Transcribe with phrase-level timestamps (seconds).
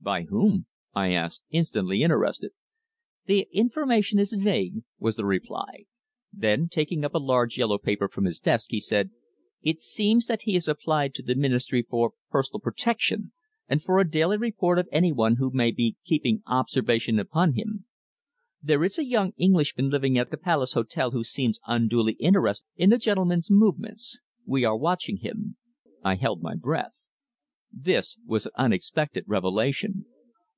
[0.00, 0.64] "By whom?"
[0.94, 2.52] I asked, instantly interested.
[3.26, 5.84] "The information is vague," was his reply.
[6.32, 9.10] Then, taking up a large yellow paper from his desk, he said:
[9.60, 13.32] "It seems that he has applied to the Ministry for personal protection,
[13.68, 17.84] and for a daily report of anyone who may be keeping observation upon him.
[18.62, 22.88] There is a young Englishman living at the Palace Hotel who seems unduly interested in
[22.88, 24.20] the gentleman's movements.
[24.46, 25.58] We are watching him."
[26.02, 26.94] I held my breath.
[27.70, 30.06] This was an unexpected revelation.